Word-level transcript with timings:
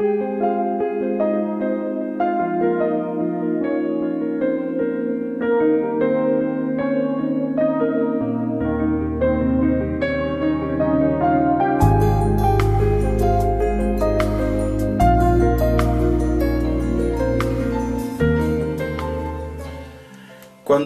Quando 0.00 0.08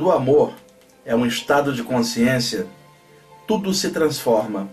o 0.06 0.10
amor 0.10 0.52
é 1.04 1.14
um 1.14 1.24
estado 1.24 1.72
de 1.72 1.84
consciência, 1.84 2.66
tudo 3.46 3.72
se 3.72 3.90
transforma. 3.90 4.68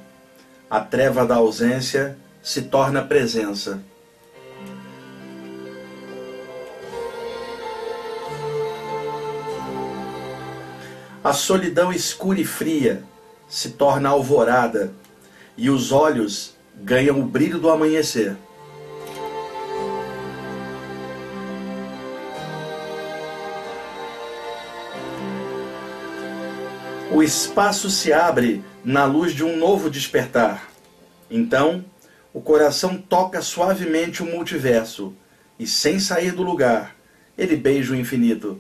A 0.68 0.80
treva 0.80 1.28
da 1.28 1.36
ausência 1.36 2.18
se 2.42 2.64
torna 2.64 3.04
presença. 3.04 3.84
A 11.24 11.34
solidão 11.34 11.92
escura 11.92 12.40
e 12.40 12.46
fria 12.46 13.04
se 13.48 13.72
torna 13.72 14.10
alvorada 14.10 14.94
e 15.56 15.70
os 15.70 15.92
olhos 15.92 16.56
ganham 16.84 17.20
o 17.20 17.26
brilho 17.26 17.60
do 17.60 17.70
amanhecer. 17.70 18.36
o 27.22 27.22
espaço 27.22 27.90
se 27.90 28.12
abre 28.12 28.64
na 28.84 29.06
luz 29.06 29.34
de 29.34 29.44
um 29.44 29.58
novo 29.58 29.92
despertar. 29.92 30.72
Então, 31.30 31.84
o 32.34 32.42
coração 32.42 32.98
toca 32.98 33.42
suavemente 33.42 34.24
o 34.24 34.26
multiverso 34.26 35.14
e, 35.60 35.68
sem 35.68 36.00
sair 36.00 36.32
do 36.32 36.42
lugar, 36.42 36.96
ele 37.38 37.56
beija 37.56 37.92
o 37.92 37.96
infinito. 37.96 38.60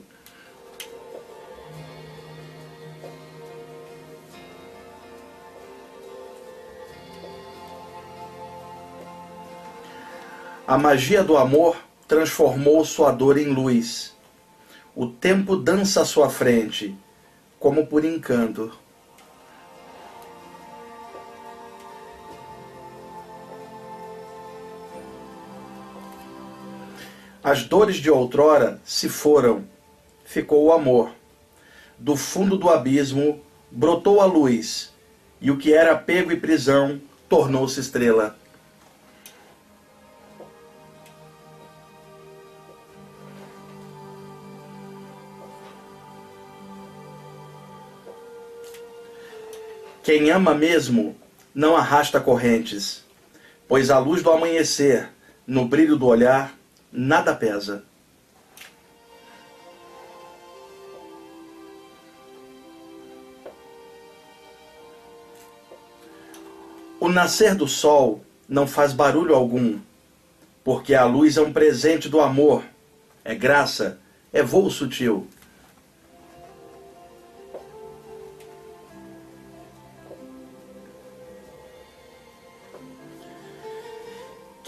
A 10.72 10.77
magia 10.77 11.22
do 11.22 11.36
amor 11.36 11.75
transformou 12.08 12.86
sua 12.86 13.11
dor 13.11 13.38
em 13.38 13.47
luz. 13.47 14.16
O 14.95 15.05
tempo 15.05 15.58
dança 15.58 16.03
à 16.03 16.05
sua 16.05 16.30
frente 16.30 16.97
como 17.59 17.88
por 17.88 18.05
encanto. 18.05 18.72
As 27.44 27.66
dores 27.66 27.97
de 27.97 28.09
outrora 28.09 28.80
se 28.86 29.09
foram, 29.09 29.66
ficou 30.23 30.64
o 30.64 30.72
amor. 30.72 31.11
Do 31.99 32.16
fundo 32.16 32.55
do 32.55 32.69
abismo 32.69 33.42
brotou 33.69 34.22
a 34.22 34.25
luz, 34.25 34.94
e 35.42 35.52
o 35.52 35.58
que 35.58 35.73
era 35.73 35.92
apego 35.92 36.31
e 36.31 36.39
prisão 36.39 37.02
tornou-se 37.27 37.77
estrela. 37.77 38.39
Quem 50.03 50.31
ama 50.31 50.55
mesmo 50.55 51.16
não 51.53 51.77
arrasta 51.77 52.19
correntes, 52.19 53.05
pois 53.67 53.91
a 53.91 53.99
luz 53.99 54.23
do 54.23 54.31
amanhecer, 54.31 55.09
no 55.45 55.66
brilho 55.66 55.95
do 55.95 56.08
olhar, 56.08 56.58
nada 56.91 57.35
pesa. 57.35 57.83
O 66.99 67.08
nascer 67.08 67.53
do 67.53 67.67
sol 67.67 68.23
não 68.49 68.65
faz 68.65 68.93
barulho 68.93 69.36
algum, 69.36 69.80
porque 70.64 70.95
a 70.95 71.05
luz 71.05 71.37
é 71.37 71.42
um 71.42 71.53
presente 71.53 72.09
do 72.09 72.20
amor, 72.20 72.64
é 73.23 73.36
graça, 73.36 73.99
é 74.33 74.42
voo 74.42 74.70
sutil. 74.71 75.27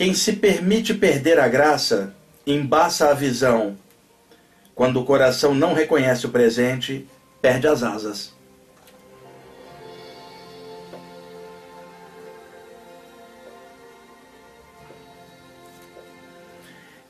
Quem 0.03 0.13
se 0.13 0.33
permite 0.33 0.93
perder 0.93 1.39
a 1.39 1.47
graça, 1.47 2.13
embaça 2.45 3.09
a 3.09 3.13
visão. 3.13 3.77
Quando 4.75 4.99
o 4.99 5.05
coração 5.05 5.55
não 5.55 5.73
reconhece 5.73 6.25
o 6.25 6.29
presente, 6.29 7.07
perde 7.41 7.69
as 7.69 7.83
asas. 7.83 8.33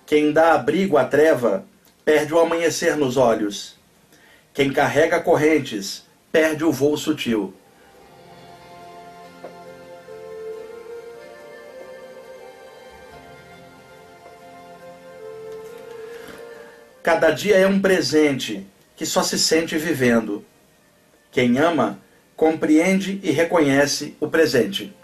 Quem 0.06 0.32
dá 0.32 0.54
abrigo 0.54 0.96
à 0.96 1.04
treva, 1.04 1.66
perde 2.06 2.32
o 2.32 2.40
amanhecer 2.40 2.96
nos 2.96 3.18
olhos. 3.18 3.76
Quem 4.54 4.72
carrega 4.72 5.20
correntes, 5.20 6.06
perde 6.32 6.64
o 6.64 6.72
voo 6.72 6.96
sutil. 6.96 7.56
Cada 17.04 17.32
dia 17.32 17.58
é 17.58 17.68
um 17.68 17.82
presente 17.82 18.66
que 18.96 19.06
só 19.06 19.22
se 19.22 19.38
sente 19.38 19.78
vivendo. 19.78 20.46
Quem 21.30 21.58
ama, 21.58 22.00
compreende 22.34 23.20
e 23.22 23.30
reconhece 23.30 24.16
o 24.22 24.30
presente. 24.30 24.96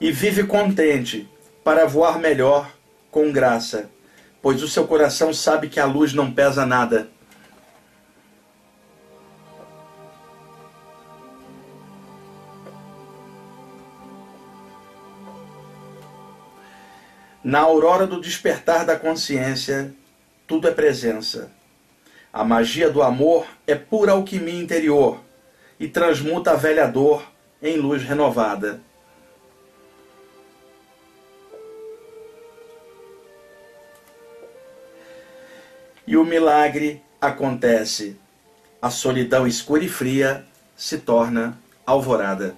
E 0.00 0.12
vive 0.12 0.44
contente 0.44 1.28
para 1.64 1.84
voar 1.84 2.20
melhor 2.20 2.72
com 3.10 3.32
graça, 3.32 3.90
pois 4.40 4.62
o 4.62 4.68
seu 4.68 4.86
coração 4.86 5.34
sabe 5.34 5.68
que 5.68 5.80
a 5.80 5.86
luz 5.86 6.12
não 6.12 6.30
pesa 6.30 6.64
nada 6.64 7.08
Na 17.46 17.60
aurora 17.60 18.08
do 18.08 18.20
despertar 18.20 18.84
da 18.84 18.98
consciência, 18.98 19.94
tudo 20.48 20.66
é 20.66 20.72
presença. 20.72 21.48
A 22.32 22.42
magia 22.42 22.90
do 22.90 23.04
amor 23.04 23.46
é 23.68 23.76
pura 23.76 24.10
alquimia 24.10 24.60
interior 24.60 25.20
e 25.78 25.86
transmuta 25.86 26.50
a 26.50 26.56
velha 26.56 26.88
dor 26.88 27.22
em 27.62 27.76
luz 27.76 28.02
renovada. 28.02 28.80
E 36.04 36.16
o 36.16 36.24
milagre 36.24 37.00
acontece. 37.20 38.18
A 38.82 38.90
solidão 38.90 39.46
escura 39.46 39.84
e 39.84 39.88
fria 39.88 40.44
se 40.76 40.98
torna 40.98 41.56
alvorada. 41.86 42.56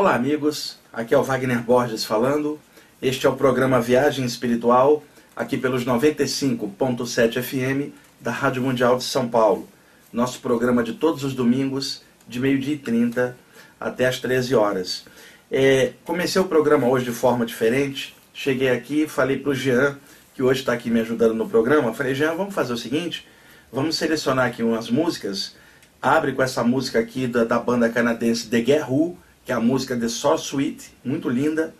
Olá, 0.00 0.14
amigos. 0.14 0.78
Aqui 0.90 1.12
é 1.12 1.18
o 1.18 1.22
Wagner 1.22 1.60
Borges 1.60 2.06
falando. 2.06 2.58
Este 3.02 3.26
é 3.26 3.28
o 3.28 3.36
programa 3.36 3.82
Viagem 3.82 4.24
Espiritual, 4.24 5.04
aqui 5.36 5.58
pelos 5.58 5.84
95.7 5.84 7.42
FM 7.42 7.92
da 8.18 8.30
Rádio 8.30 8.62
Mundial 8.62 8.96
de 8.96 9.04
São 9.04 9.28
Paulo. 9.28 9.68
Nosso 10.10 10.40
programa 10.40 10.82
de 10.82 10.94
todos 10.94 11.22
os 11.22 11.34
domingos, 11.34 12.02
de 12.26 12.40
meio-dia 12.40 12.76
e 12.76 12.78
30 12.78 13.36
até 13.78 14.06
as 14.06 14.18
13 14.18 14.54
horas. 14.54 15.04
É, 15.52 15.92
comecei 16.02 16.40
o 16.40 16.46
programa 16.46 16.88
hoje 16.88 17.04
de 17.04 17.12
forma 17.12 17.44
diferente. 17.44 18.16
Cheguei 18.32 18.70
aqui, 18.70 19.06
falei 19.06 19.36
para 19.36 19.50
o 19.50 19.54
Jean, 19.54 19.98
que 20.34 20.42
hoje 20.42 20.60
está 20.60 20.72
aqui 20.72 20.88
me 20.88 21.00
ajudando 21.00 21.34
no 21.34 21.46
programa. 21.46 21.92
Falei, 21.92 22.14
Jean, 22.14 22.34
vamos 22.36 22.54
fazer 22.54 22.72
o 22.72 22.78
seguinte: 22.78 23.28
vamos 23.70 23.96
selecionar 23.96 24.46
aqui 24.46 24.62
umas 24.62 24.88
músicas. 24.88 25.54
Abre 26.00 26.32
com 26.32 26.42
essa 26.42 26.64
música 26.64 26.98
aqui 26.98 27.26
da, 27.26 27.44
da 27.44 27.58
banda 27.58 27.90
canadense 27.90 28.48
The 28.48 28.62
Guerrero 28.62 29.18
que 29.50 29.52
é 29.52 29.56
a 29.56 29.60
música 29.60 29.96
The 29.96 30.06
Soul 30.06 30.38
Suite, 30.38 30.92
muito 31.04 31.28
linda. 31.28 31.74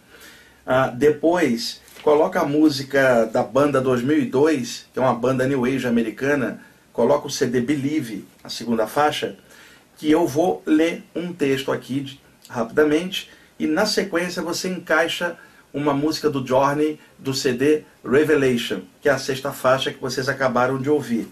Uh, 0.66 0.96
depois, 0.96 1.80
coloca 2.02 2.40
a 2.40 2.44
música 2.44 3.26
da 3.26 3.44
banda 3.44 3.80
2002, 3.80 4.86
que 4.92 4.98
é 4.98 5.02
uma 5.02 5.14
banda 5.14 5.46
New 5.46 5.64
Age 5.64 5.86
americana, 5.86 6.60
coloca 6.92 7.28
o 7.28 7.30
CD 7.30 7.60
Believe, 7.60 8.26
a 8.42 8.48
segunda 8.48 8.88
faixa, 8.88 9.36
que 9.96 10.10
eu 10.10 10.26
vou 10.26 10.64
ler 10.66 11.04
um 11.14 11.32
texto 11.32 11.70
aqui 11.70 12.00
de, 12.00 12.20
rapidamente, 12.48 13.30
e 13.56 13.68
na 13.68 13.86
sequência 13.86 14.42
você 14.42 14.68
encaixa 14.68 15.36
uma 15.72 15.94
música 15.94 16.28
do 16.28 16.44
Journey 16.44 16.98
do 17.20 17.32
CD 17.32 17.84
Revelation, 18.04 18.80
que 19.00 19.08
é 19.08 19.12
a 19.12 19.18
sexta 19.18 19.52
faixa 19.52 19.92
que 19.92 20.00
vocês 20.00 20.28
acabaram 20.28 20.76
de 20.76 20.90
ouvir. 20.90 21.28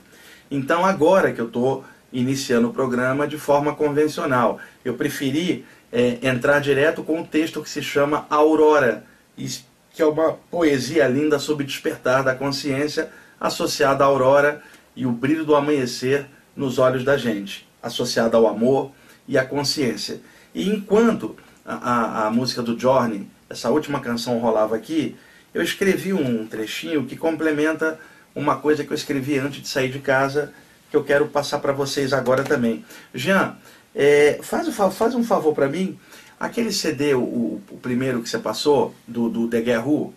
Então 0.48 0.86
agora 0.86 1.32
que 1.32 1.40
eu 1.40 1.48
estou 1.48 1.84
iniciando 2.12 2.68
o 2.68 2.72
programa 2.72 3.26
de 3.26 3.36
forma 3.36 3.74
convencional, 3.74 4.60
eu 4.84 4.94
preferi 4.94 5.66
é, 5.92 6.18
entrar 6.22 6.60
direto 6.60 7.02
com 7.02 7.20
um 7.20 7.24
texto 7.24 7.62
que 7.62 7.70
se 7.70 7.82
chama 7.82 8.26
Aurora, 8.28 9.04
que 9.36 10.02
é 10.02 10.06
uma 10.06 10.32
poesia 10.50 11.06
linda 11.08 11.38
sobre 11.38 11.64
despertar 11.64 12.22
da 12.22 12.34
consciência 12.34 13.10
associada 13.40 14.04
à 14.04 14.06
aurora 14.06 14.62
e 14.94 15.06
o 15.06 15.12
brilho 15.12 15.44
do 15.44 15.54
amanhecer 15.54 16.26
nos 16.56 16.78
olhos 16.78 17.04
da 17.04 17.16
gente, 17.16 17.68
associada 17.82 18.36
ao 18.36 18.46
amor 18.46 18.90
e 19.26 19.38
à 19.38 19.44
consciência. 19.44 20.20
E 20.54 20.68
enquanto 20.68 21.36
a, 21.64 21.74
a, 21.74 22.26
a 22.26 22.30
música 22.30 22.62
do 22.62 22.78
Journey, 22.78 23.28
essa 23.48 23.70
última 23.70 24.00
canção 24.00 24.38
rolava 24.38 24.74
aqui, 24.74 25.16
eu 25.54 25.62
escrevi 25.62 26.12
um 26.12 26.46
trechinho 26.46 27.04
que 27.04 27.16
complementa 27.16 27.98
uma 28.34 28.56
coisa 28.56 28.84
que 28.84 28.92
eu 28.92 28.96
escrevi 28.96 29.38
antes 29.38 29.62
de 29.62 29.68
sair 29.68 29.90
de 29.90 29.98
casa, 29.98 30.52
que 30.90 30.96
eu 30.96 31.04
quero 31.04 31.26
passar 31.28 31.58
para 31.58 31.72
vocês 31.72 32.12
agora 32.12 32.42
também. 32.42 32.84
Jean, 33.14 33.56
é, 33.98 34.38
faz, 34.42 34.68
faz 34.94 35.14
um 35.16 35.24
favor 35.24 35.52
para 35.52 35.68
mim, 35.68 35.98
aquele 36.38 36.70
CD, 36.70 37.14
o, 37.14 37.20
o, 37.68 37.78
primeiro 37.82 38.22
que 38.22 38.28
você 38.28 38.38
passou, 38.38 38.94
do, 39.08 39.28
do 39.28 39.48
The 39.48 39.60
Guerrero, 39.60 40.14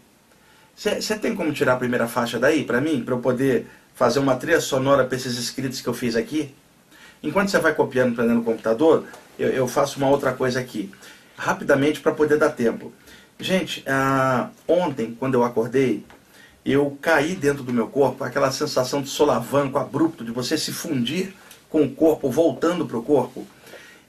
você 0.76 1.18
tem 1.18 1.36
como 1.36 1.52
tirar 1.52 1.74
a 1.74 1.78
primeira 1.78 2.08
faixa 2.08 2.38
daí 2.38 2.64
para 2.64 2.80
mim, 2.80 3.04
para 3.04 3.16
eu 3.16 3.20
poder 3.20 3.66
fazer 3.96 4.20
uma 4.20 4.36
trilha 4.36 4.62
sonora 4.62 5.04
para 5.04 5.18
esses 5.18 5.36
escritos 5.36 5.82
que 5.82 5.88
eu 5.88 5.96
fiz 5.96 6.16
aqui? 6.16 6.54
Enquanto 7.24 7.50
você 7.50 7.58
vai 7.58 7.74
copiando 7.74 8.16
para 8.16 8.26
no 8.26 8.44
computador, 8.44 9.06
eu, 9.38 9.50
eu, 9.50 9.68
faço 9.68 9.98
uma 9.98 10.10
outra 10.10 10.32
coisa 10.32 10.60
aqui, 10.60 10.92
rapidamente 11.36 12.02
para 12.02 12.12
poder 12.12 12.38
dar 12.38 12.52
tempo. 12.52 12.94
Gente, 13.40 13.84
ah, 13.88 14.50
ontem, 14.68 15.16
quando 15.20 15.34
eu 15.34 15.44
acordei, 15.44 16.06
eu 16.64 16.96
caí 17.02 17.36
dentro 17.36 17.64
do 17.64 17.74
meu 17.74 17.88
corpo, 17.88 18.24
aquela 18.24 18.52
sensação 18.52 19.02
de 19.02 19.10
solavanco 19.10 19.80
abrupto, 19.80 20.24
de 20.24 20.32
você 20.32 20.56
se 20.56 20.72
fundir 20.72 21.34
com 21.68 21.82
o 21.82 21.90
corpo, 21.90 22.30
voltando 22.30 22.86
para 22.86 22.98
o 22.98 23.04
corpo. 23.04 23.48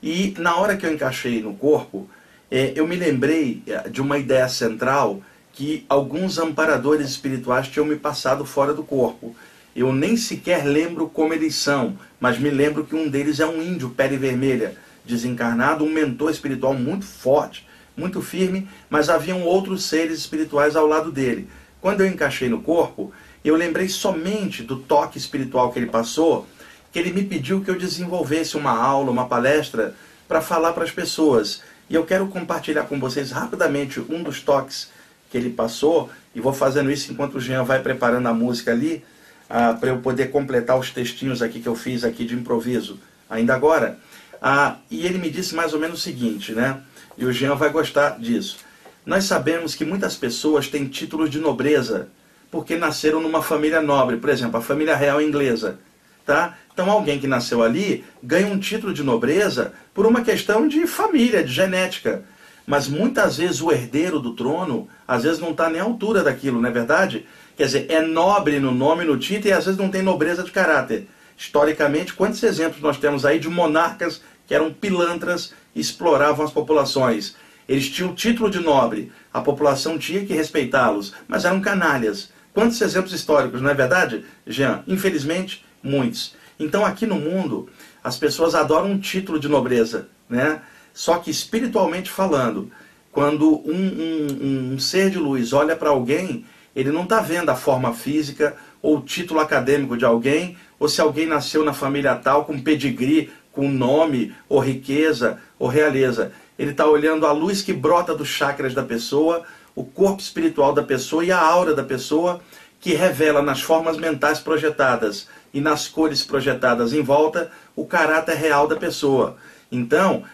E 0.02 0.34
na 0.38 0.56
hora 0.56 0.76
que 0.76 0.84
eu 0.84 0.92
encaixei 0.92 1.40
no 1.40 1.54
corpo, 1.54 2.08
é, 2.50 2.72
eu 2.74 2.86
me 2.86 2.96
lembrei 2.96 3.62
é, 3.66 3.88
de 3.88 4.02
uma 4.02 4.18
ideia 4.18 4.48
central 4.48 5.22
que 5.52 5.84
alguns 5.88 6.38
amparadores 6.38 7.08
espirituais 7.08 7.68
tinham 7.68 7.86
me 7.86 7.96
passado 7.96 8.44
fora 8.44 8.74
do 8.74 8.82
corpo. 8.82 9.36
Eu 9.76 9.92
nem 9.92 10.16
sequer 10.16 10.64
lembro 10.64 11.08
como 11.08 11.32
eles 11.32 11.54
são, 11.54 11.96
mas 12.18 12.38
me 12.38 12.50
lembro 12.50 12.84
que 12.84 12.96
um 12.96 13.08
deles 13.08 13.38
é 13.38 13.46
um 13.46 13.62
índio 13.62 13.90
pele 13.90 14.16
vermelha, 14.16 14.76
desencarnado, 15.04 15.84
um 15.84 15.90
mentor 15.90 16.30
espiritual 16.30 16.74
muito 16.74 17.06
forte, 17.06 17.66
muito 17.96 18.20
firme, 18.20 18.68
mas 18.90 19.08
haviam 19.08 19.42
outros 19.42 19.84
seres 19.84 20.18
espirituais 20.18 20.74
ao 20.74 20.86
lado 20.86 21.12
dele. 21.12 21.48
Quando 21.80 22.00
eu 22.00 22.06
encaixei 22.06 22.48
no 22.48 22.60
corpo, 22.60 23.12
eu 23.44 23.56
lembrei 23.56 23.88
somente 23.88 24.62
do 24.62 24.76
toque 24.76 25.18
espiritual 25.18 25.72
que 25.72 25.78
ele 25.78 25.86
passou, 25.86 26.46
que 26.92 26.98
ele 26.98 27.10
me 27.10 27.24
pediu 27.24 27.62
que 27.62 27.70
eu 27.70 27.78
desenvolvesse 27.78 28.56
uma 28.56 28.70
aula, 28.70 29.10
uma 29.10 29.26
palestra, 29.26 29.94
para 30.28 30.40
falar 30.40 30.72
para 30.72 30.84
as 30.84 30.90
pessoas. 30.90 31.62
E 31.88 31.94
eu 31.94 32.04
quero 32.04 32.28
compartilhar 32.28 32.84
com 32.84 33.00
vocês 33.00 33.30
rapidamente 33.30 33.98
um 34.00 34.22
dos 34.22 34.40
toques 34.40 34.90
que 35.30 35.38
ele 35.38 35.50
passou, 35.50 36.10
e 36.34 36.40
vou 36.40 36.52
fazendo 36.52 36.90
isso 36.90 37.10
enquanto 37.10 37.36
o 37.36 37.40
Jean 37.40 37.64
vai 37.64 37.80
preparando 37.80 38.28
a 38.28 38.34
música 38.34 38.70
ali, 38.70 39.02
ah, 39.48 39.72
para 39.72 39.88
eu 39.88 39.98
poder 39.98 40.30
completar 40.30 40.78
os 40.78 40.90
textinhos 40.90 41.40
aqui 41.40 41.60
que 41.60 41.68
eu 41.68 41.74
fiz 41.74 42.04
aqui 42.04 42.24
de 42.24 42.34
improviso, 42.34 42.98
ainda 43.28 43.54
agora. 43.54 43.98
Ah, 44.40 44.76
e 44.90 45.06
ele 45.06 45.18
me 45.18 45.30
disse 45.30 45.54
mais 45.54 45.72
ou 45.72 45.80
menos 45.80 46.00
o 46.00 46.02
seguinte, 46.02 46.52
né? 46.52 46.80
E 47.16 47.24
o 47.24 47.32
Jean 47.32 47.54
vai 47.54 47.70
gostar 47.70 48.18
disso. 48.18 48.58
Nós 49.04 49.24
sabemos 49.24 49.74
que 49.74 49.84
muitas 49.84 50.14
pessoas 50.14 50.68
têm 50.68 50.86
títulos 50.86 51.30
de 51.30 51.38
nobreza 51.38 52.08
porque 52.50 52.76
nasceram 52.76 53.20
numa 53.20 53.42
família 53.42 53.80
nobre, 53.80 54.18
por 54.18 54.28
exemplo, 54.28 54.58
a 54.58 54.62
família 54.62 54.94
real 54.94 55.22
inglesa. 55.22 55.78
Tá? 56.24 56.56
Então 56.72 56.90
alguém 56.90 57.18
que 57.18 57.26
nasceu 57.26 57.62
ali 57.62 58.04
ganha 58.22 58.46
um 58.46 58.58
título 58.58 58.94
de 58.94 59.02
nobreza 59.02 59.72
por 59.92 60.06
uma 60.06 60.22
questão 60.22 60.68
de 60.68 60.86
família, 60.86 61.42
de 61.42 61.52
genética. 61.52 62.24
Mas 62.66 62.86
muitas 62.86 63.36
vezes 63.38 63.60
o 63.60 63.72
herdeiro 63.72 64.20
do 64.20 64.34
trono, 64.34 64.88
às 65.06 65.24
vezes 65.24 65.40
não 65.40 65.50
está 65.50 65.68
nem 65.68 65.80
à 65.80 65.84
altura 65.84 66.22
daquilo, 66.22 66.60
não 66.60 66.68
é 66.68 66.72
verdade? 66.72 67.26
Quer 67.56 67.64
dizer, 67.66 67.86
é 67.90 68.00
nobre 68.00 68.60
no 68.60 68.70
nome, 68.72 69.04
no 69.04 69.18
título, 69.18 69.48
e 69.48 69.52
às 69.52 69.64
vezes 69.64 69.78
não 69.78 69.88
tem 69.88 70.00
nobreza 70.00 70.42
de 70.42 70.52
caráter. 70.52 71.08
Historicamente, 71.36 72.14
quantos 72.14 72.42
exemplos 72.42 72.80
nós 72.80 72.98
temos 72.98 73.26
aí 73.26 73.38
de 73.38 73.48
monarcas 73.48 74.22
que 74.46 74.54
eram 74.54 74.72
pilantras 74.72 75.52
e 75.74 75.80
exploravam 75.80 76.44
as 76.44 76.52
populações? 76.52 77.34
Eles 77.68 77.88
tinham 77.88 78.14
título 78.14 78.50
de 78.50 78.60
nobre, 78.60 79.10
a 79.32 79.40
população 79.40 79.98
tinha 79.98 80.24
que 80.24 80.32
respeitá-los, 80.32 81.12
mas 81.26 81.44
eram 81.44 81.60
canalhas. 81.60 82.30
Quantos 82.52 82.80
exemplos 82.80 83.12
históricos, 83.12 83.60
não 83.60 83.70
é 83.70 83.74
verdade, 83.74 84.24
Jean? 84.46 84.82
Infelizmente, 84.86 85.64
muitos. 85.82 86.34
Então, 86.58 86.84
aqui 86.84 87.06
no 87.06 87.16
mundo, 87.16 87.68
as 88.02 88.16
pessoas 88.16 88.54
adoram 88.54 88.92
um 88.92 88.98
título 88.98 89.38
de 89.38 89.48
nobreza, 89.48 90.08
né? 90.28 90.62
Só 90.94 91.18
que 91.18 91.30
espiritualmente 91.30 92.10
falando, 92.10 92.70
quando 93.10 93.60
um, 93.66 93.72
um, 93.72 94.72
um 94.74 94.78
ser 94.78 95.10
de 95.10 95.18
luz 95.18 95.52
olha 95.52 95.74
para 95.74 95.90
alguém, 95.90 96.44
ele 96.74 96.90
não 96.90 97.02
está 97.04 97.20
vendo 97.20 97.50
a 97.50 97.56
forma 97.56 97.92
física 97.92 98.56
ou 98.80 98.98
o 98.98 99.02
título 99.02 99.40
acadêmico 99.40 99.96
de 99.96 100.04
alguém, 100.04 100.56
ou 100.78 100.88
se 100.88 101.00
alguém 101.00 101.26
nasceu 101.26 101.64
na 101.64 101.72
família 101.72 102.14
tal 102.16 102.44
com 102.44 102.60
pedigree, 102.60 103.30
com 103.52 103.68
nome, 103.68 104.34
ou 104.48 104.58
riqueza, 104.58 105.38
ou 105.58 105.68
realeza. 105.68 106.32
Ele 106.58 106.72
está 106.72 106.86
olhando 106.86 107.26
a 107.26 107.32
luz 107.32 107.62
que 107.62 107.72
brota 107.72 108.14
dos 108.14 108.28
chakras 108.28 108.74
da 108.74 108.82
pessoa, 108.82 109.44
o 109.74 109.84
corpo 109.84 110.20
espiritual 110.20 110.72
da 110.72 110.82
pessoa 110.82 111.24
e 111.24 111.30
a 111.30 111.38
aura 111.38 111.74
da 111.74 111.84
pessoa, 111.84 112.40
que 112.80 112.94
revela 112.94 113.40
nas 113.40 113.62
formas 113.62 113.96
mentais 113.96 114.40
projetadas 114.40 115.28
e 115.52 115.60
nas 115.60 115.88
cores 115.88 116.24
projetadas 116.24 116.92
em 116.92 117.02
volta 117.02 117.50
o 117.76 117.84
caráter 117.84 118.36
real 118.36 118.66
da 118.66 118.76
pessoa. 118.76 119.36
Então, 119.70 120.24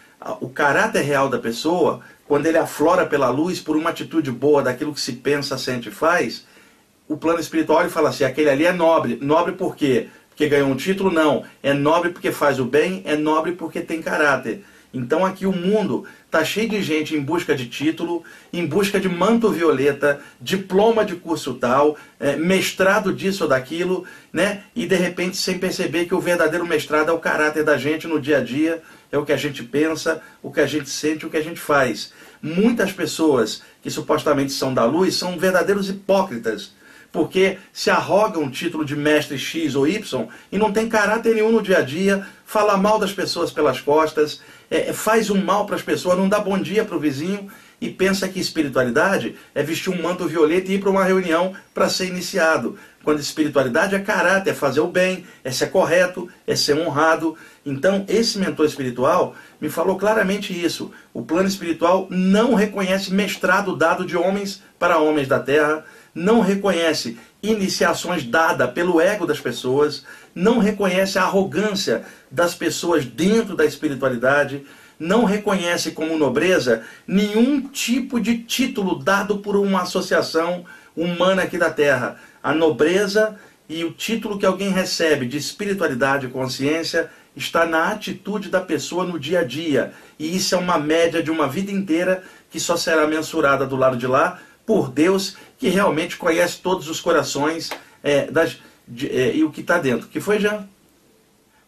o 0.41 0.49
caráter 0.49 1.01
real 1.01 1.29
da 1.29 1.39
pessoa, 1.39 2.01
quando 2.27 2.45
ele 2.45 2.57
aflora 2.57 3.05
pela 3.05 3.29
luz 3.29 3.59
por 3.59 3.75
uma 3.75 3.89
atitude 3.89 4.31
boa 4.31 4.61
daquilo 4.61 4.93
que 4.93 5.01
se 5.01 5.13
pensa, 5.13 5.57
sente 5.57 5.89
e 5.89 5.91
faz, 5.91 6.45
o 7.07 7.17
plano 7.17 7.39
espiritual 7.39 7.81
ele 7.81 7.89
fala 7.89 8.09
assim: 8.09 8.23
aquele 8.23 8.49
ali 8.49 8.65
é 8.65 8.71
nobre. 8.73 9.17
Nobre 9.21 9.53
por 9.53 9.75
quê? 9.75 10.07
Porque 10.29 10.47
ganhou 10.47 10.69
um 10.69 10.75
título? 10.75 11.11
Não. 11.11 11.43
É 11.63 11.73
nobre 11.73 12.11
porque 12.11 12.31
faz 12.31 12.59
o 12.59 12.65
bem, 12.65 13.01
é 13.05 13.15
nobre 13.15 13.53
porque 13.53 13.81
tem 13.81 14.01
caráter. 14.01 14.63
Então 14.93 15.25
aqui 15.25 15.45
o 15.45 15.51
mundo 15.51 16.05
está 16.29 16.45
cheio 16.45 16.69
de 16.69 16.83
gente 16.83 17.15
em 17.15 17.19
busca 17.19 17.55
de 17.55 17.65
título, 17.65 18.23
em 18.53 18.63
busca 18.63 18.99
de 18.99 19.09
manto 19.09 19.49
violeta, 19.49 20.21
diploma 20.39 21.03
de 21.03 21.15
curso 21.15 21.55
tal, 21.55 21.97
é, 22.19 22.35
mestrado 22.35 23.11
disso 23.11 23.45
ou 23.45 23.49
daquilo, 23.49 24.05
né? 24.31 24.61
E 24.75 24.85
de 24.85 24.95
repente 24.95 25.35
sem 25.35 25.57
perceber 25.57 26.05
que 26.05 26.13
o 26.13 26.19
verdadeiro 26.19 26.67
mestrado 26.67 27.09
é 27.09 27.11
o 27.11 27.17
caráter 27.17 27.63
da 27.63 27.79
gente 27.79 28.07
no 28.07 28.21
dia 28.21 28.37
a 28.37 28.43
dia, 28.43 28.83
é 29.11 29.17
o 29.17 29.25
que 29.25 29.33
a 29.33 29.37
gente 29.37 29.63
pensa, 29.63 30.21
o 30.43 30.51
que 30.51 30.59
a 30.59 30.67
gente 30.67 30.87
sente, 30.87 31.25
o 31.25 31.31
que 31.31 31.37
a 31.37 31.43
gente 31.43 31.59
faz. 31.59 32.13
Muitas 32.39 32.91
pessoas 32.91 33.63
que 33.81 33.89
supostamente 33.89 34.51
são 34.53 34.71
da 34.71 34.85
luz 34.85 35.15
são 35.15 35.35
verdadeiros 35.35 35.89
hipócritas 35.89 36.77
porque 37.11 37.57
se 37.73 37.89
arroga 37.89 38.39
um 38.39 38.49
título 38.49 38.85
de 38.85 38.95
mestre 38.95 39.37
X 39.37 39.75
ou 39.75 39.87
Y 39.87 40.27
e 40.51 40.57
não 40.57 40.71
tem 40.71 40.87
caráter 40.87 41.33
nenhum 41.33 41.51
no 41.51 41.61
dia 41.61 41.79
a 41.79 41.81
dia, 41.81 42.25
fala 42.45 42.77
mal 42.77 42.99
das 42.99 43.11
pessoas 43.11 43.51
pelas 43.51 43.81
costas, 43.81 44.41
é, 44.69 44.93
faz 44.93 45.29
um 45.29 45.43
mal 45.43 45.65
para 45.65 45.75
as 45.75 45.81
pessoas, 45.81 46.17
não 46.17 46.29
dá 46.29 46.39
bom 46.39 46.57
dia 46.57 46.85
para 46.85 46.95
o 46.95 46.99
vizinho 46.99 47.49
e 47.81 47.89
pensa 47.89 48.27
que 48.27 48.39
espiritualidade 48.39 49.35
é 49.55 49.63
vestir 49.63 49.89
um 49.89 50.01
manto 50.01 50.27
violeta 50.27 50.71
e 50.71 50.75
ir 50.75 50.79
para 50.79 50.89
uma 50.89 51.03
reunião 51.03 51.53
para 51.73 51.89
ser 51.89 52.07
iniciado. 52.07 52.77
Quando 53.03 53.19
espiritualidade 53.19 53.95
é 53.95 53.99
caráter, 53.99 54.51
é 54.51 54.53
fazer 54.53 54.81
o 54.81 54.87
bem, 54.87 55.25
é 55.43 55.51
ser 55.51 55.67
correto, 55.67 56.29
é 56.45 56.55
ser 56.55 56.77
honrado. 56.77 57.37
Então, 57.65 58.03
esse 58.09 58.37
mentor 58.37 58.65
espiritual 58.65 59.33
me 59.61 59.69
falou 59.69 59.97
claramente 59.97 60.53
isso. 60.53 60.91
O 61.13 61.21
plano 61.21 61.47
espiritual 61.47 62.07
não 62.09 62.53
reconhece 62.53 63.13
mestrado 63.13 63.75
dado 63.75 64.05
de 64.05 64.17
homens 64.17 64.61
para 64.77 64.99
homens 64.99 65.27
da 65.27 65.39
terra 65.39 65.85
não 66.13 66.41
reconhece 66.41 67.17
iniciações 67.41 68.25
dadas 68.25 68.71
pelo 68.71 68.99
ego 68.99 69.25
das 69.25 69.39
pessoas, 69.39 70.03
não 70.33 70.59
reconhece 70.59 71.17
a 71.17 71.23
arrogância 71.23 72.03
das 72.29 72.53
pessoas 72.55 73.05
dentro 73.05 73.55
da 73.55 73.65
espiritualidade, 73.65 74.63
não 74.99 75.23
reconhece 75.23 75.91
como 75.91 76.17
nobreza 76.17 76.83
nenhum 77.07 77.61
tipo 77.61 78.19
de 78.19 78.39
título 78.39 78.99
dado 78.99 79.37
por 79.37 79.55
uma 79.55 79.83
associação 79.83 80.65
humana 80.95 81.43
aqui 81.43 81.57
da 81.57 81.69
Terra. 81.69 82.17
A 82.43 82.53
nobreza 82.53 83.37
e 83.67 83.83
o 83.83 83.91
título 83.91 84.37
que 84.37 84.45
alguém 84.45 84.71
recebe 84.71 85.25
de 85.25 85.37
espiritualidade 85.37 86.25
e 86.25 86.29
consciência 86.29 87.09
está 87.35 87.65
na 87.65 87.89
atitude 87.89 88.49
da 88.49 88.59
pessoa 88.59 89.05
no 89.05 89.17
dia 89.17 89.39
a 89.39 89.43
dia. 89.43 89.93
E 90.17 90.35
isso 90.35 90.55
é 90.55 90.57
uma 90.57 90.77
média 90.77 91.23
de 91.23 91.31
uma 91.31 91.47
vida 91.47 91.71
inteira 91.71 92.23
que 92.49 92.59
só 92.59 92.75
será 92.75 93.07
mensurada 93.07 93.65
do 93.65 93.75
lado 93.75 93.95
de 93.95 94.07
lá 94.07 94.39
por 94.65 94.89
Deus 94.89 95.37
que 95.57 95.69
realmente 95.69 96.17
conhece 96.17 96.59
todos 96.59 96.89
os 96.89 96.99
corações 96.99 97.69
é, 98.03 98.29
das, 98.29 98.57
de, 98.89 99.07
é, 99.07 99.35
e 99.35 99.43
o 99.43 99.51
que 99.51 99.61
está 99.61 99.77
dentro. 99.77 100.07
Que 100.07 100.19
foi, 100.19 100.39
Jean? 100.39 100.67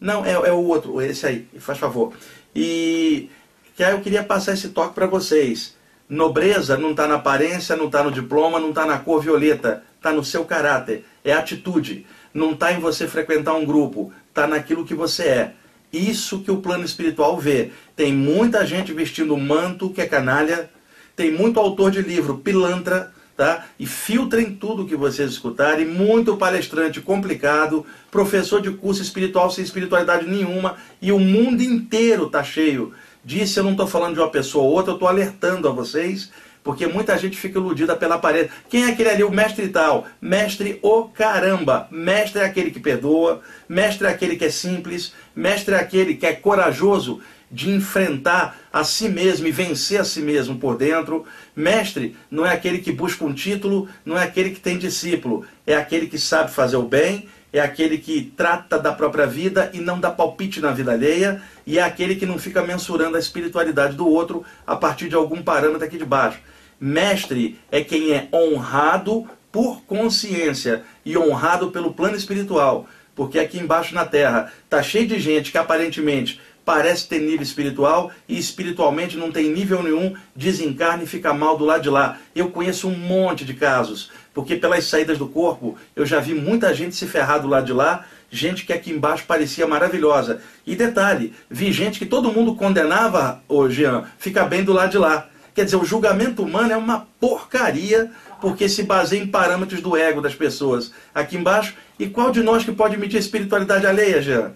Não, 0.00 0.24
é, 0.26 0.32
é, 0.32 0.52
o 0.52 0.64
outro, 0.64 1.00
esse 1.00 1.24
aí, 1.24 1.46
faz 1.58 1.78
favor. 1.78 2.12
E 2.54 3.30
que 3.76 3.84
aí 3.84 3.92
eu 3.92 4.00
queria 4.00 4.24
passar 4.24 4.52
esse 4.52 4.70
toque 4.70 4.94
para 4.94 5.06
vocês. 5.06 5.76
Nobreza 6.08 6.76
não 6.76 6.90
está 6.90 7.06
na 7.06 7.14
aparência, 7.14 7.76
não 7.76 7.86
está 7.86 8.02
no 8.02 8.10
diploma, 8.10 8.58
não 8.58 8.70
está 8.70 8.84
na 8.84 8.98
cor 8.98 9.22
violeta, 9.22 9.82
está 9.96 10.12
no 10.12 10.24
seu 10.24 10.44
caráter, 10.44 11.04
é 11.24 11.32
atitude. 11.32 12.04
não 12.34 12.52
está 12.52 12.72
em 12.72 12.80
você 12.80 13.06
frequentar 13.06 13.54
um 13.54 13.64
grupo, 13.64 14.12
está 14.28 14.46
naquilo 14.46 14.84
que 14.84 14.94
você 14.94 15.22
é. 15.24 15.52
Isso 15.92 16.40
que 16.40 16.50
o 16.50 16.62
plano 16.62 16.84
espiritual 16.84 17.38
vê. 17.38 17.70
Tem 17.94 18.12
muita 18.12 18.66
gente 18.66 18.92
vestindo 18.92 19.36
manto 19.36 19.90
que 19.90 20.00
é 20.00 20.06
canalha, 20.06 20.70
tem 21.14 21.30
muito 21.30 21.60
autor 21.60 21.90
de 21.90 22.00
livro 22.00 22.38
pilantra, 22.38 23.12
tá? 23.36 23.66
E 23.78 23.86
filtrem 23.86 24.54
tudo 24.54 24.86
que 24.86 24.96
vocês 24.96 25.30
escutarem, 25.30 25.86
muito 25.86 26.36
palestrante 26.36 27.00
complicado, 27.00 27.84
professor 28.10 28.60
de 28.60 28.70
curso 28.70 29.02
espiritual 29.02 29.50
sem 29.50 29.64
espiritualidade 29.64 30.26
nenhuma, 30.26 30.76
e 31.00 31.12
o 31.12 31.18
mundo 31.18 31.62
inteiro 31.62 32.28
tá 32.28 32.42
cheio 32.42 32.92
disso. 33.24 33.58
Eu 33.58 33.64
não 33.64 33.72
estou 33.72 33.86
falando 33.86 34.14
de 34.14 34.20
uma 34.20 34.30
pessoa 34.30 34.64
ou 34.64 34.72
outra, 34.72 34.92
eu 34.92 34.96
estou 34.96 35.08
alertando 35.08 35.68
a 35.68 35.72
vocês 35.72 36.30
porque 36.62 36.86
muita 36.86 37.18
gente 37.18 37.36
fica 37.36 37.58
iludida 37.58 37.96
pela 37.96 38.18
parede. 38.18 38.50
Quem 38.68 38.84
é 38.84 38.90
aquele 38.90 39.10
ali, 39.10 39.24
o 39.24 39.30
mestre 39.30 39.68
tal? 39.68 40.06
Mestre 40.20 40.78
o 40.82 41.04
caramba. 41.04 41.88
Mestre 41.90 42.40
é 42.40 42.44
aquele 42.44 42.70
que 42.70 42.80
perdoa, 42.80 43.40
mestre 43.68 44.06
é 44.06 44.10
aquele 44.10 44.36
que 44.36 44.44
é 44.44 44.50
simples, 44.50 45.12
mestre 45.34 45.74
é 45.74 45.78
aquele 45.78 46.14
que 46.14 46.26
é 46.26 46.32
corajoso 46.32 47.20
de 47.52 47.70
enfrentar 47.70 48.56
a 48.72 48.82
si 48.82 49.08
mesmo 49.08 49.46
e 49.46 49.52
vencer 49.52 50.00
a 50.00 50.04
si 50.04 50.20
mesmo 50.20 50.58
por 50.58 50.76
dentro. 50.76 51.26
Mestre 51.54 52.16
não 52.30 52.46
é 52.46 52.52
aquele 52.52 52.78
que 52.78 52.90
busca 52.90 53.24
um 53.24 53.34
título, 53.34 53.88
não 54.04 54.18
é 54.18 54.24
aquele 54.24 54.50
que 54.50 54.60
tem 54.60 54.78
discípulo, 54.78 55.44
é 55.66 55.76
aquele 55.76 56.06
que 56.06 56.18
sabe 56.18 56.50
fazer 56.50 56.76
o 56.76 56.82
bem, 56.82 57.28
é 57.52 57.60
aquele 57.60 57.98
que 57.98 58.32
trata 58.34 58.78
da 58.78 58.92
própria 58.92 59.26
vida 59.26 59.70
e 59.74 59.78
não 59.78 60.00
dá 60.00 60.10
palpite 60.10 60.60
na 60.60 60.70
vida 60.70 60.92
alheia, 60.92 61.42
e 61.66 61.78
é 61.78 61.82
aquele 61.82 62.16
que 62.16 62.24
não 62.24 62.38
fica 62.38 62.62
mensurando 62.62 63.16
a 63.16 63.20
espiritualidade 63.20 63.94
do 63.94 64.08
outro 64.08 64.42
a 64.66 64.74
partir 64.74 65.10
de 65.10 65.14
algum 65.14 65.42
parâmetro 65.42 65.84
aqui 65.84 65.98
de 65.98 66.06
baixo. 66.06 66.40
Mestre 66.80 67.60
é 67.70 67.82
quem 67.82 68.12
é 68.12 68.28
honrado 68.32 69.28
por 69.52 69.82
consciência 69.82 70.82
e 71.04 71.16
honrado 71.16 71.70
pelo 71.70 71.92
plano 71.92 72.16
espiritual. 72.16 72.88
Porque 73.14 73.38
aqui 73.38 73.58
embaixo 73.58 73.94
na 73.94 74.06
Terra 74.06 74.50
está 74.64 74.82
cheio 74.82 75.06
de 75.06 75.20
gente 75.20 75.52
que 75.52 75.58
aparentemente 75.58 76.40
parece 76.64 77.08
ter 77.08 77.20
nível 77.20 77.42
espiritual 77.42 78.10
e 78.28 78.38
espiritualmente 78.38 79.16
não 79.16 79.32
tem 79.32 79.50
nível 79.50 79.82
nenhum, 79.82 80.14
desencarna 80.34 81.02
e 81.02 81.06
fica 81.06 81.32
mal 81.34 81.56
do 81.56 81.64
lado 81.64 81.82
de 81.82 81.90
lá. 81.90 82.18
Eu 82.34 82.50
conheço 82.50 82.88
um 82.88 82.96
monte 82.96 83.44
de 83.44 83.54
casos, 83.54 84.10
porque 84.32 84.56
pelas 84.56 84.84
saídas 84.84 85.18
do 85.18 85.26
corpo 85.26 85.76
eu 85.94 86.06
já 86.06 86.20
vi 86.20 86.34
muita 86.34 86.74
gente 86.74 86.94
se 86.94 87.06
ferrar 87.06 87.40
do 87.40 87.48
lado 87.48 87.66
de 87.66 87.72
lá, 87.72 88.04
gente 88.30 88.64
que 88.64 88.72
aqui 88.72 88.90
embaixo 88.90 89.24
parecia 89.26 89.66
maravilhosa. 89.66 90.40
E 90.66 90.74
detalhe, 90.74 91.34
vi 91.50 91.72
gente 91.72 91.98
que 91.98 92.06
todo 92.06 92.32
mundo 92.32 92.54
condenava, 92.54 93.42
ô 93.48 93.68
Jean, 93.68 94.04
fica 94.18 94.44
bem 94.44 94.64
do 94.64 94.72
lado 94.72 94.90
de 94.90 94.98
lá. 94.98 95.28
Quer 95.54 95.66
dizer, 95.66 95.76
o 95.76 95.84
julgamento 95.84 96.42
humano 96.42 96.72
é 96.72 96.76
uma 96.76 97.06
porcaria 97.20 98.10
porque 98.40 98.68
se 98.68 98.82
baseia 98.82 99.22
em 99.22 99.26
parâmetros 99.26 99.80
do 99.80 99.96
ego 99.96 100.20
das 100.20 100.34
pessoas. 100.34 100.92
Aqui 101.14 101.36
embaixo, 101.36 101.74
e 101.98 102.08
qual 102.08 102.32
de 102.32 102.42
nós 102.42 102.64
que 102.64 102.72
pode 102.72 102.94
emitir 102.94 103.20
espiritualidade 103.20 103.86
alheia, 103.86 104.20
Jean? 104.22 104.52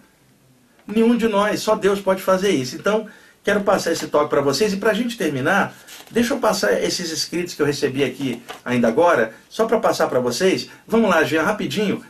Nenhum 0.87 1.16
de 1.16 1.28
nós, 1.28 1.61
só 1.61 1.75
Deus 1.75 2.00
pode 2.00 2.23
fazer 2.23 2.50
isso. 2.50 2.76
Então, 2.76 3.09
quero 3.43 3.62
passar 3.62 3.93
esse 3.93 4.07
toque 4.07 4.31
para 4.31 4.40
vocês 4.40 4.73
e 4.73 4.76
para 4.76 4.90
a 4.90 4.95
gente 4.95 5.16
terminar, 5.16 5.75
deixa 6.11 6.35
eu 6.35 6.38
passar 6.38 6.81
esses 6.83 7.11
escritos 7.11 7.55
que 7.55 7.62
eu 7.62 7.66
recebi 7.66 8.05
aqui 8.05 8.43
ainda 8.64 8.88
agora, 8.88 9.35
só 9.49 9.66
para 9.66 9.81
passar 9.81 10.09
para 10.09 10.21
vocês. 10.21 10.69
Vamos 10.87 11.11
lá, 11.11 11.25
Jean, 11.25 11.43
rapidinho. 11.43 12.05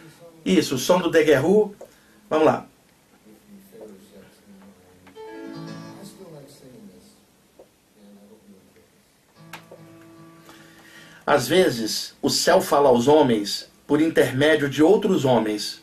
Isso, 0.45 0.77
o 0.77 0.79
som 0.79 0.99
do 0.99 1.11
Deguerru. 1.11 1.75
Vamos 2.29 2.47
lá. 2.47 2.67
Às 11.27 11.49
vezes, 11.49 12.15
o 12.23 12.31
céu 12.31 12.61
fala 12.61 12.89
aos 12.89 13.09
homens 13.09 13.69
por 13.85 14.01
intermédio 14.01 14.69
de 14.69 14.81
outros 14.81 15.25
homens, 15.25 15.83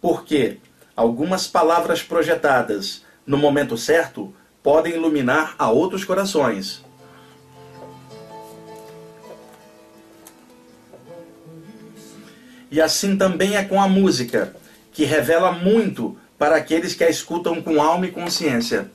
porque 0.00 0.56
algumas 0.98 1.46
palavras 1.46 2.02
projetadas 2.02 3.04
no 3.24 3.38
momento 3.38 3.78
certo 3.78 4.34
podem 4.64 4.94
iluminar 4.94 5.54
a 5.56 5.70
outros 5.70 6.04
corações. 6.04 6.84
E 12.68 12.80
assim 12.80 13.16
também 13.16 13.54
é 13.54 13.62
com 13.62 13.80
a 13.80 13.86
música, 13.86 14.56
que 14.90 15.04
revela 15.04 15.52
muito 15.52 16.18
para 16.36 16.56
aqueles 16.56 16.94
que 16.94 17.04
a 17.04 17.08
escutam 17.08 17.62
com 17.62 17.80
alma 17.80 18.06
e 18.06 18.10
consciência. 18.10 18.90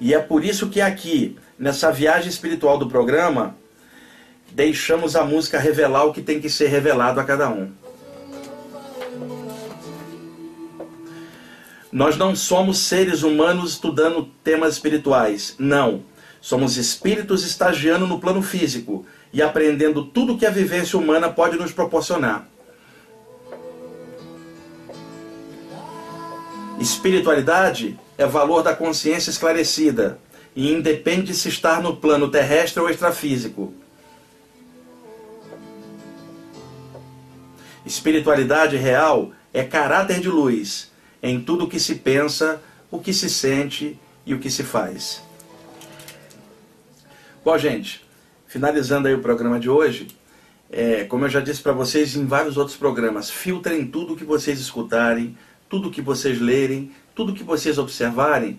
E 0.00 0.12
é 0.12 0.18
por 0.18 0.44
isso 0.44 0.68
que 0.68 0.80
aqui, 0.80 1.38
nessa 1.56 1.92
viagem 1.92 2.28
espiritual 2.28 2.76
do 2.76 2.88
programa, 2.88 3.54
deixamos 4.56 5.14
a 5.14 5.22
música 5.22 5.58
revelar 5.58 6.04
o 6.04 6.14
que 6.14 6.22
tem 6.22 6.40
que 6.40 6.48
ser 6.48 6.68
revelado 6.68 7.20
a 7.20 7.24
cada 7.24 7.50
um. 7.50 7.70
Nós 11.92 12.16
não 12.16 12.34
somos 12.34 12.78
seres 12.78 13.22
humanos 13.22 13.72
estudando 13.72 14.30
temas 14.42 14.72
espirituais, 14.72 15.54
não. 15.58 16.02
Somos 16.40 16.78
espíritos 16.78 17.44
estagiando 17.44 18.06
no 18.06 18.18
plano 18.18 18.40
físico 18.40 19.04
e 19.30 19.42
aprendendo 19.42 20.06
tudo 20.06 20.38
que 20.38 20.46
a 20.46 20.50
vivência 20.50 20.98
humana 20.98 21.28
pode 21.28 21.58
nos 21.58 21.70
proporcionar. 21.70 22.48
Espiritualidade 26.80 27.98
é 28.16 28.24
valor 28.24 28.62
da 28.62 28.74
consciência 28.74 29.28
esclarecida 29.28 30.18
e 30.54 30.72
independe 30.72 31.34
se 31.34 31.50
estar 31.50 31.82
no 31.82 31.96
plano 31.96 32.30
terrestre 32.30 32.80
ou 32.80 32.88
extrafísico. 32.88 33.74
Espiritualidade 37.86 38.76
real 38.76 39.30
é 39.54 39.62
caráter 39.62 40.18
de 40.18 40.28
luz 40.28 40.90
em 41.22 41.40
tudo 41.40 41.64
o 41.64 41.68
que 41.68 41.78
se 41.78 41.94
pensa, 41.94 42.60
o 42.90 42.98
que 42.98 43.12
se 43.12 43.30
sente 43.30 43.96
e 44.26 44.34
o 44.34 44.40
que 44.40 44.50
se 44.50 44.64
faz. 44.64 45.22
Bom, 47.44 47.56
gente, 47.56 48.04
finalizando 48.48 49.06
aí 49.06 49.14
o 49.14 49.20
programa 49.20 49.60
de 49.60 49.70
hoje, 49.70 50.08
é, 50.68 51.04
como 51.04 51.26
eu 51.26 51.28
já 51.28 51.38
disse 51.38 51.62
para 51.62 51.70
vocês 51.72 52.16
em 52.16 52.26
vários 52.26 52.56
outros 52.56 52.76
programas, 52.76 53.30
filtrem 53.30 53.86
tudo 53.86 54.16
que 54.16 54.24
vocês 54.24 54.58
escutarem, 54.58 55.38
tudo 55.68 55.88
que 55.88 56.02
vocês 56.02 56.40
lerem, 56.40 56.90
tudo 57.14 57.32
que 57.32 57.44
vocês 57.44 57.78
observarem, 57.78 58.58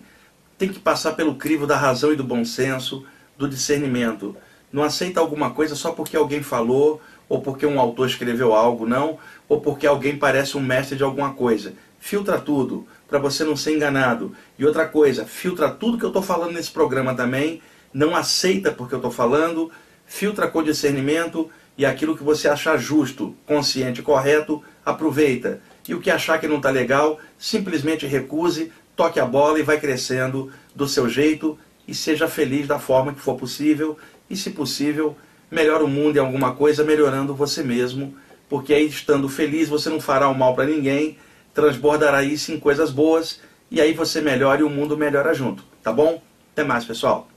tem 0.56 0.70
que 0.70 0.80
passar 0.80 1.12
pelo 1.12 1.34
crivo 1.34 1.66
da 1.66 1.76
razão 1.76 2.14
e 2.14 2.16
do 2.16 2.24
bom 2.24 2.46
senso, 2.46 3.04
do 3.36 3.46
discernimento. 3.46 4.34
Não 4.72 4.82
aceita 4.82 5.20
alguma 5.20 5.50
coisa 5.50 5.76
só 5.76 5.92
porque 5.92 6.16
alguém 6.16 6.42
falou, 6.42 7.00
ou 7.28 7.40
porque 7.40 7.66
um 7.66 7.78
autor 7.78 8.08
escreveu 8.08 8.54
algo, 8.54 8.86
não, 8.86 9.18
ou 9.48 9.60
porque 9.60 9.86
alguém 9.86 10.16
parece 10.16 10.56
um 10.56 10.62
mestre 10.62 10.96
de 10.96 11.02
alguma 11.02 11.32
coisa. 11.34 11.74
Filtra 11.98 12.38
tudo, 12.38 12.86
para 13.08 13.18
você 13.18 13.44
não 13.44 13.56
ser 13.56 13.74
enganado. 13.74 14.34
E 14.58 14.64
outra 14.64 14.86
coisa, 14.86 15.24
filtra 15.24 15.70
tudo 15.70 15.98
que 15.98 16.04
eu 16.04 16.10
estou 16.10 16.22
falando 16.22 16.52
nesse 16.52 16.70
programa 16.70 17.14
também, 17.14 17.60
não 17.92 18.14
aceita 18.14 18.70
porque 18.70 18.94
eu 18.94 18.98
estou 18.98 19.10
falando, 19.10 19.70
filtra 20.06 20.46
com 20.48 20.62
discernimento 20.62 21.50
e 21.76 21.86
aquilo 21.86 22.16
que 22.16 22.24
você 22.24 22.48
achar 22.48 22.76
justo, 22.76 23.34
consciente 23.46 24.02
correto, 24.02 24.62
aproveita. 24.84 25.60
E 25.86 25.94
o 25.94 26.00
que 26.00 26.10
achar 26.10 26.38
que 26.38 26.48
não 26.48 26.56
está 26.56 26.70
legal, 26.70 27.18
simplesmente 27.38 28.06
recuse, 28.06 28.72
toque 28.96 29.20
a 29.20 29.24
bola 29.24 29.58
e 29.58 29.62
vai 29.62 29.78
crescendo 29.78 30.50
do 30.74 30.88
seu 30.88 31.08
jeito 31.08 31.58
e 31.86 31.94
seja 31.94 32.28
feliz 32.28 32.66
da 32.66 32.78
forma 32.78 33.14
que 33.14 33.20
for 33.20 33.36
possível. 33.36 33.96
E, 34.28 34.36
se 34.36 34.50
possível, 34.50 35.16
melhore 35.50 35.84
o 35.84 35.88
mundo 35.88 36.16
em 36.16 36.20
alguma 36.20 36.52
coisa, 36.54 36.84
melhorando 36.84 37.34
você 37.34 37.62
mesmo, 37.62 38.14
porque 38.48 38.74
aí, 38.74 38.86
estando 38.86 39.28
feliz, 39.28 39.68
você 39.68 39.88
não 39.88 40.00
fará 40.00 40.28
o 40.28 40.34
mal 40.34 40.54
para 40.54 40.66
ninguém, 40.66 41.18
transbordará 41.54 42.22
isso 42.22 42.52
em 42.52 42.58
coisas 42.58 42.90
boas, 42.90 43.40
e 43.70 43.80
aí 43.80 43.92
você 43.92 44.20
melhora 44.20 44.60
e 44.60 44.64
o 44.64 44.70
mundo 44.70 44.96
melhora 44.96 45.34
junto. 45.34 45.64
Tá 45.82 45.92
bom? 45.92 46.22
Até 46.52 46.64
mais, 46.64 46.84
pessoal. 46.84 47.28